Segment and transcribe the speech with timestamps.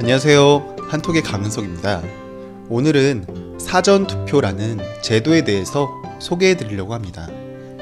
[0.00, 0.76] 안녕하세요.
[0.88, 2.02] 한톡의 강은석입니다.
[2.68, 7.28] 오늘은 사전투표라는 제도에 대해서 소개해 드리려고 합니다.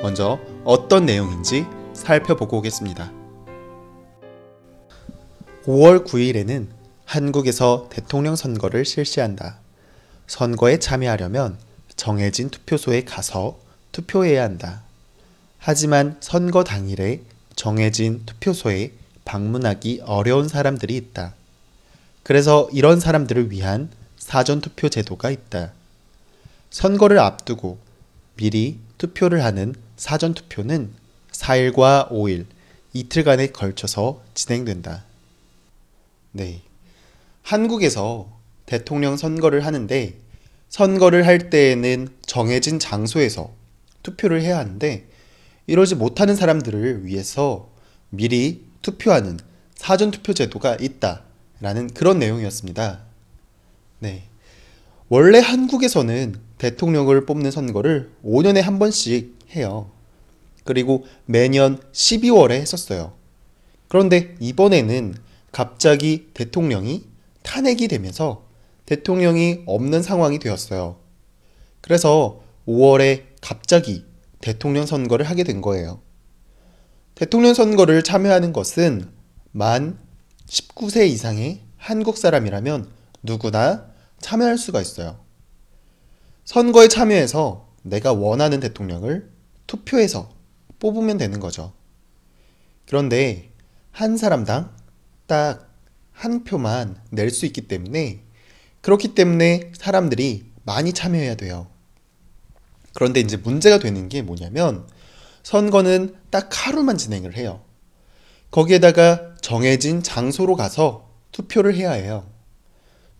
[0.02, 1.64] 먼저 어떤 내용인지
[1.94, 3.19] 살펴보고 오겠습니다.
[5.66, 6.68] 5월 9일에는
[7.04, 9.58] 한국에서 대통령 선거를 실시한다.
[10.26, 11.58] 선거에 참여하려면
[11.96, 13.58] 정해진 투표소에 가서
[13.92, 14.82] 투표해야 한다.
[15.58, 17.20] 하지만 선거 당일에
[17.56, 18.92] 정해진 투표소에
[19.26, 21.34] 방문하기 어려운 사람들이 있다.
[22.22, 25.72] 그래서 이런 사람들을 위한 사전투표 제도가 있다.
[26.70, 27.78] 선거를 앞두고
[28.36, 30.90] 미리 투표를 하는 사전투표는
[31.32, 32.46] 4일과 5일,
[32.94, 35.09] 이틀간에 걸쳐서 진행된다.
[36.32, 36.62] 네.
[37.42, 38.30] 한국에서
[38.66, 40.14] 대통령 선거를 하는데
[40.68, 43.52] 선거를 할 때에는 정해진 장소에서
[44.02, 45.06] 투표를 해야 하는데
[45.66, 47.70] 이러지 못하는 사람들을 위해서
[48.10, 49.38] 미리 투표하는
[49.74, 51.22] 사전투표 제도가 있다.
[51.60, 53.00] 라는 그런 내용이었습니다.
[53.98, 54.24] 네.
[55.08, 59.90] 원래 한국에서는 대통령을 뽑는 선거를 5년에 한 번씩 해요.
[60.64, 63.12] 그리고 매년 12월에 했었어요.
[63.88, 65.14] 그런데 이번에는
[65.52, 67.04] 갑자기 대통령이
[67.42, 68.46] 탄핵이 되면서
[68.86, 70.98] 대통령이 없는 상황이 되었어요.
[71.80, 74.04] 그래서 5월에 갑자기
[74.40, 76.00] 대통령 선거를 하게 된 거예요.
[77.14, 79.10] 대통령 선거를 참여하는 것은
[79.52, 79.98] 만
[80.46, 82.90] 19세 이상의 한국 사람이라면
[83.22, 83.86] 누구나
[84.20, 85.18] 참여할 수가 있어요.
[86.44, 89.30] 선거에 참여해서 내가 원하는 대통령을
[89.66, 90.30] 투표해서
[90.78, 91.72] 뽑으면 되는 거죠.
[92.86, 93.52] 그런데
[93.92, 94.74] 한 사람당
[95.30, 95.70] 딱
[96.20, 98.20] 한 표만 낼 수 있기 때문에
[98.82, 101.66] 그렇기 때문에 사람들이 많이 참여해야 돼요.
[102.92, 104.86] 그런데 이제 문제가 되는 게 뭐냐면
[105.42, 107.62] 선거는 딱 하루만 진행을 해요.
[108.50, 112.28] 거기에다가 정해진 장소로 가서 투표를 해야 해요.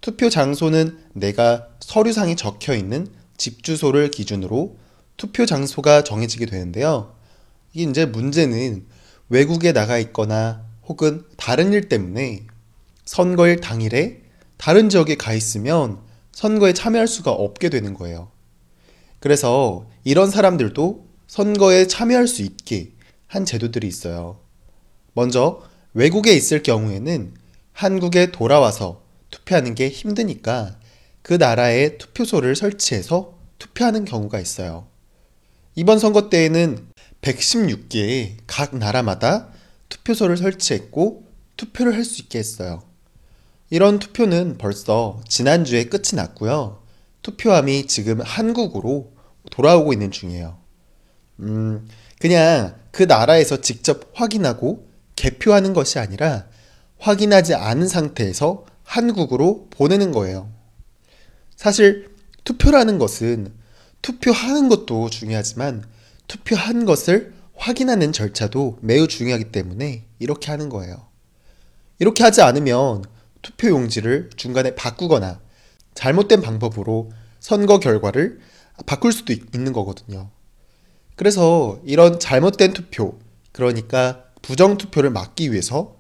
[0.03, 3.09] 투표 장소는 내가 서류상에 적혀 있는
[3.39, 4.77] 집 주소를 기준으로
[5.17, 7.17] 투표 장소가 정해지게 되는데요.
[7.73, 8.87] 이게 이제 문제는
[9.31, 12.49] 외국에 나가 있거나 혹은 다른 일 때문에
[13.05, 14.23] 선거일 당일에
[14.57, 16.01] 다른 지역에 가 있으면
[16.33, 18.33] 선거에 참여할 수가 없게 되는 거예요.
[19.21, 22.91] 그래서 이런 사람들도 선거에 참여할 수 있게
[23.29, 24.41] 한 제도들이 있어요.
[25.13, 25.63] 먼저
[25.95, 27.35] 외국에 있을 경우에는
[27.73, 30.77] 한국에 돌아와서 투표하는 게 힘드니까
[31.23, 34.89] 그 나라에 투표소를 설치해서 투표하는 경우가 있어요.
[35.77, 36.89] 이번 선거 때에는
[37.23, 39.53] 116개의 각 나라마다
[39.91, 42.83] 투표소를 설치했고 투표를 할 수 있게 했어요.
[43.69, 46.83] 이런 투표는 벌써 지난주에 끝이 났고요.
[47.23, 49.13] 투표함이 지금 한국으로
[49.51, 50.59] 돌아오고 있는 중이에요.
[51.41, 51.87] 음,
[52.19, 56.47] 그냥 그 나라에서 직접 확인하고 개표하는 것이 아니라
[56.99, 60.51] 확인하지 않은 상태에서 한국으로 보내는 거예요.
[61.57, 62.15] 사실
[62.45, 63.53] 투표라는 것은
[64.03, 65.85] 투표하는 것도 중요하지만
[66.27, 71.07] 투표한 것을 확인하는 절차도 매우 중요하기 때문에 이렇게 하는 거예요.
[71.99, 73.05] 이렇게 하지 않으면
[73.43, 75.41] 투표 용지를 중간에 바꾸거나
[75.95, 78.41] 잘못된 방법으로 선거 결과를
[78.87, 80.31] 바꿀 수도 있는 거거든요.
[81.17, 83.19] 그래서 이런 잘못된 투표,
[83.53, 85.97] 그러니까 부정 투표를 막기 위해서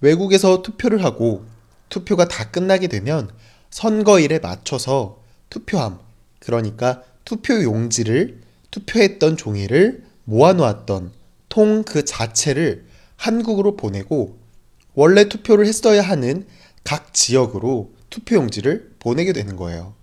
[0.00, 1.44] 외국에서 투표를 하고
[1.88, 3.28] 투표가 다 끝나게 되면
[3.70, 5.98] 선거일에 맞춰서 투표함,
[6.38, 11.12] 그러니까 투표 용지를 투표했던 종이를 모아놓았던
[11.48, 12.86] 통 그 자체를
[13.16, 14.38] 한국으로 보내고
[14.94, 16.46] 원래 투표를 했어야 하는
[16.84, 19.94] 각 지역으로 투표 용지를 보내게 되는 거예요.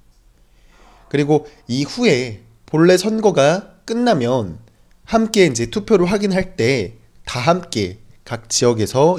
[1.10, 4.60] 그리고 이후에 본래 선거가 끝나면
[5.06, 9.18] 함께 이제 투표를 확인할 때 다 함께 각 지역에서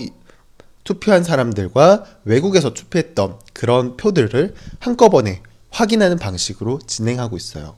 [0.82, 7.76] 투표한 사람들과 외국에서 투표했던 그런 표들을 한꺼번에 확인하는 방식으로 진행하고 있어요.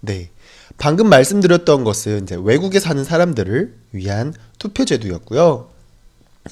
[0.00, 0.30] 네.
[0.78, 5.68] 방금 말씀드렸던 것은 이제 외국에 사는 사람들을 위한 투표 제도였고요.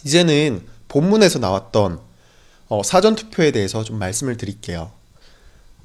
[0.05, 2.00] 이제는 본문에서 나왔던
[2.69, 4.91] 어, 사전 투표에 대해서 좀 말씀을 드릴게요.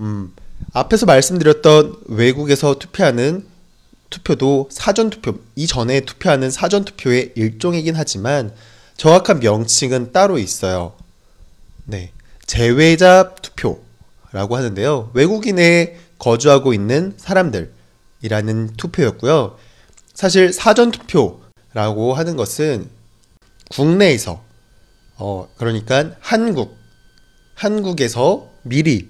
[0.01, 0.33] 음,
[0.73, 3.45] 앞에서 말씀드렸던 외국에서 투표하는
[4.09, 8.53] 투표도 사전 투표, 이전에 투표하는 사전 투표의 일종이긴 하지만
[8.97, 10.93] 정확한 명칭은 따로 있어요.
[11.85, 12.11] 네.
[12.45, 15.11] 제외자 투표라고 하는데요.
[15.13, 17.71] 외국인에 거주하고 있는 사람들
[18.23, 19.57] 이라는 투표였고요.
[20.13, 22.89] 사실 사전투표라고 하는 것은
[23.69, 24.43] 국내에서
[25.17, 26.77] 어 그러니까 한국
[27.53, 29.09] 한국에서 미리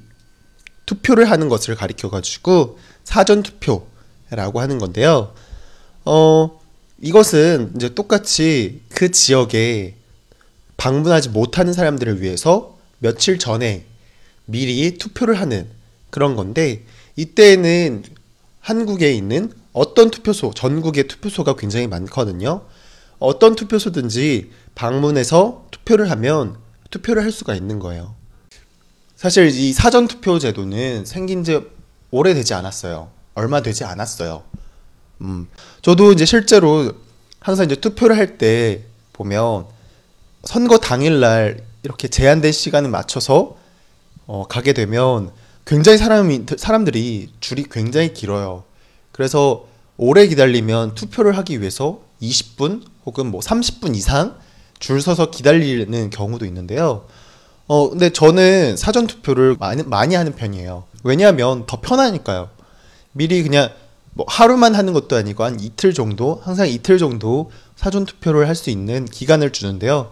[0.85, 5.33] 투표를 하는 것을 가리켜 가지고 사전 투표라고 하는 건데요.
[6.05, 6.59] 어
[7.01, 9.95] 이것은 이제 똑같이 그 지역에
[10.77, 13.85] 방문하지 못하는 사람들을 위해서 며칠 전에
[14.45, 15.69] 미리 투표를 하는
[16.09, 16.83] 그런 건데
[17.15, 18.03] 이때에는
[18.63, 22.61] 한국에 있는 어떤 투표소, 전국의 투표소가 굉장히 많거든요.
[23.19, 26.55] 어떤 투표소든지 방문해서 투표를 하면
[26.89, 28.15] 투표를 할 수가 있는 거예요.
[29.17, 31.59] 사실 이 사전 투표 제도는 생긴 지
[32.11, 33.09] 오래되지 않았어요.
[33.35, 34.43] 얼마 되지 않았어요.
[35.21, 35.47] 음,
[35.81, 36.93] 저도 이제 실제로
[37.41, 39.65] 항상 이제 투표를 할 때 보면
[40.45, 43.57] 선거 당일날 이렇게 제한된 시간을 맞춰서
[44.25, 45.31] 어, 가게 되면
[45.65, 48.63] 굉장히 사람이 사람들이 줄이 굉장히 길어요.
[49.11, 49.65] 그래서
[49.97, 54.37] 오래 기다리면 투표를 하기 위해서 20분 혹은 뭐 30분 이상
[54.79, 57.05] 줄 서서 기다리는 경우도 있는데요.
[57.67, 60.83] 어, 근데 저는 사전 투표를 많이, 많이 하는 편이에요.
[61.03, 62.49] 왜냐하면 더 편하니까요.
[63.13, 63.69] 미리 그냥
[64.13, 68.69] 뭐 하루만 하는 것도 아니고 한 이틀 정도, 항상 이틀 정도 사전 투표를 할 수
[68.69, 70.11] 있는 기간을 주는데요.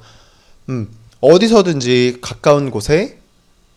[0.69, 0.89] 음,
[1.19, 3.19] 어디서든지 가까운 곳에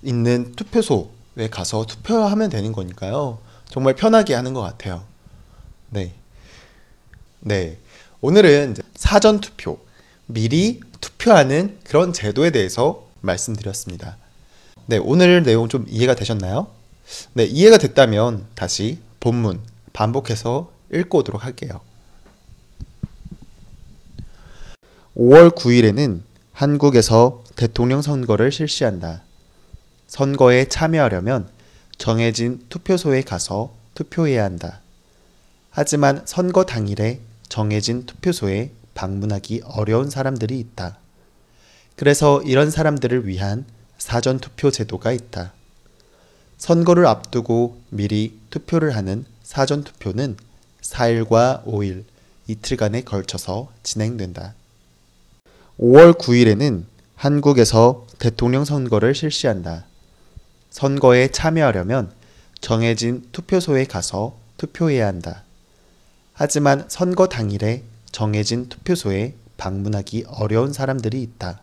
[0.02, 3.38] 있는 투표소 에 가서 투표하면 되는 거니까요.
[3.68, 5.04] 정말 편하게 하는 것 같아요.
[5.90, 6.14] 네.
[7.40, 7.78] 네.
[8.20, 9.78] 오늘은 사전 투표,
[10.26, 14.16] 미리 투표하는 그런 제도에 대해서 말씀드렸습니다.
[14.86, 16.68] 네, 오늘 내용 좀 이해가 되셨나요?
[17.32, 19.60] 네, 이해가 됐다면 다시 본문
[19.92, 21.80] 반복해서 읽고 오도록 할게요.
[25.16, 26.22] 5월 9일에는
[26.52, 29.23] 한국에서 대통령 선거를 실시한다.
[30.14, 31.48] 선거에 참여하려면
[31.98, 34.80] 정해진 투표소에 가서 투표해야 한다.
[35.70, 37.18] 하지만 선거 당일에
[37.48, 40.98] 정해진 투표소에 방문하기 어려운 사람들이 있다.
[41.96, 43.64] 그래서 이런 사람들을 위한
[43.98, 45.52] 사전 투표 제도가 있다.
[46.58, 50.36] 선거를 앞두고 미리 투표를 하는 사전 투표는
[50.80, 52.04] 4일과 5일
[52.46, 54.54] 이틀간에 걸쳐서 진행된다.
[55.80, 56.84] 5월 9일에는
[57.16, 59.86] 한국에서 대통령 선거를 실시한다.
[60.74, 62.10] 선거에 참여하려면
[62.60, 65.44] 정해진 투표소에 가서 투표해야 한다.
[66.32, 71.60] 하지만 선거 당일에 정해진 투표소에 방문하기 어려운 사람들이 있다.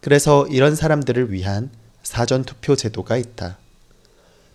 [0.00, 1.68] 그래서 이런 사람들을 위한
[2.02, 3.58] 사전 투표 제도가 있다.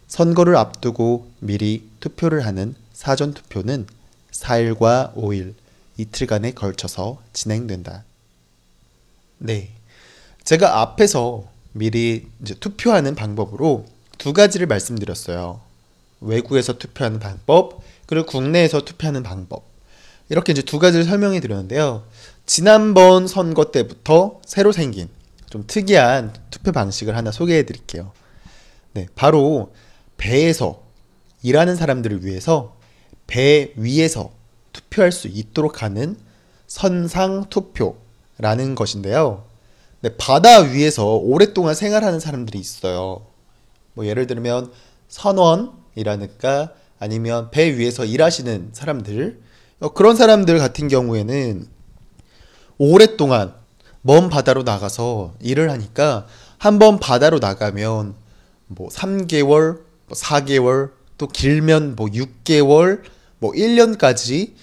[0.07, 3.85] 선거를 앞두고 미리 투표를 하는 사전 투표는
[4.31, 5.53] 4일과 5일
[5.97, 8.05] 이틀간에 걸쳐서 진행된다.
[9.37, 9.69] 네.
[10.45, 13.85] 제가 앞에서 미리 이제 투표하는 방법으로
[14.18, 15.62] 두 가지를 말씀드렸어요.
[16.19, 19.63] 외국에서 투표하는 방법, 그리고 국내에서 투표하는 방법.
[20.29, 22.03] 이렇게 이제 두 가지를 설명해 드렸는데요.
[22.45, 25.09] 지난번 선거 때부터 새로 생긴
[25.50, 28.12] 좀 특이한 투표 방식을 하나 소개해 드릴게요.
[28.94, 29.74] 네, 바로
[30.17, 30.83] 배에서
[31.44, 32.77] 일하는 사람들을 위해서
[33.27, 34.31] 배 위에서
[34.74, 36.17] 투표할 수 있도록 하는
[36.67, 39.44] 선상 투표라는 것인데요.
[40.01, 43.25] 네, 바다 위에서 오랫동안 생활하는 사람들이 있어요.
[43.94, 44.71] 뭐 예를 들면
[45.09, 49.39] 선원이라든가 아니면 배 위에서 일하시는 사람들
[49.80, 51.68] 어, 그런 사람들 같은 경우에는
[52.77, 53.53] 오랫동안
[54.01, 56.25] 먼 바다로 나가서 일을 하니까
[56.58, 58.15] 한 번 바다로 나가면
[58.67, 63.01] 뭐 3개월, 뭐 4개월, 또 길면 뭐 6개월,
[63.39, 64.53] 뭐 1년까지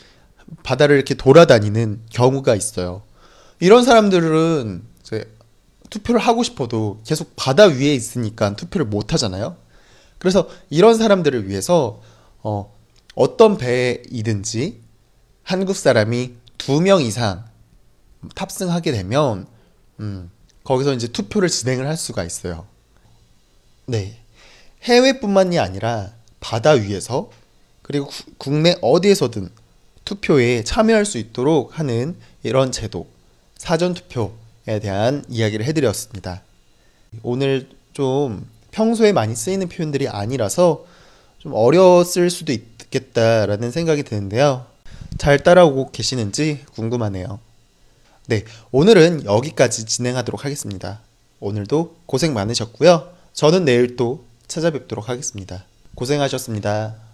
[0.63, 3.03] 바다를 이렇게 돌아다니는 경우가 있어요.
[3.61, 4.83] 이런 사람들은
[5.91, 9.57] 투표를 하고 싶어도 계속 바다 위에 있으니까 투표를 못 하잖아요.
[10.19, 12.01] 그래서 이런 사람들을 위해서
[12.43, 12.73] 어,
[13.15, 14.81] 어떤 배이든지
[15.43, 17.45] 한국 사람이 두 명 이상
[18.35, 19.47] 탑승하게 되면
[20.01, 20.31] 음,
[20.65, 22.67] 거기서 이제 투표를 진행을 할 수가 있어요.
[23.87, 24.19] 네.
[24.83, 27.31] 해외뿐만이 아니라 바다 위에서
[27.83, 29.51] 그리고 구, 국내 어디에서든
[30.05, 33.07] 투표에 참여할 수 있도록 하는 이런 제도,
[33.57, 34.31] 사전 투표에
[34.79, 36.43] 대한 이야기를 해드렸습니다.
[37.23, 40.85] 오늘 좀 평소에 많이 쓰이는 표현들이 아니라서
[41.39, 44.67] 좀 어려웠을 수도 있겠다라는 생각이 드는데요.
[45.17, 47.41] 잘 따라오고 계시는지 궁금하네요.
[48.27, 51.01] 네, 오늘은 여기까지 진행하도록 하겠습니다.
[51.41, 53.11] 오늘도 고생 많으셨고요.
[53.33, 55.65] 저는 내일 또 찾아뵙도록 하겠습니다.
[55.95, 57.08] 고생하셨습니다.